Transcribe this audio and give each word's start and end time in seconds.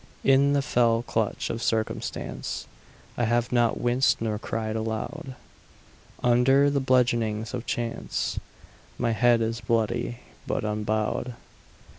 In 0.23 0.53
the 0.53 0.63
fell 0.63 1.03
clutch 1.03 1.51
of 1.51 1.61
circumstance, 1.61 2.65
I 3.19 3.25
have 3.25 3.51
not 3.51 3.79
winced 3.79 4.19
nor 4.19 4.39
cried 4.39 4.75
aloud. 4.75 5.35
Under 6.23 6.71
the 6.71 6.79
bludgeonings 6.79 7.53
of 7.53 7.67
chance 7.67 8.39
My 8.97 9.11
head 9.11 9.41
is 9.41 9.61
bloody, 9.61 10.21
but 10.47 10.65
unbowed. 10.65 11.35